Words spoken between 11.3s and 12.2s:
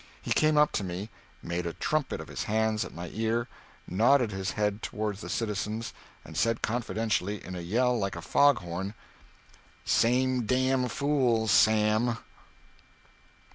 Sam!"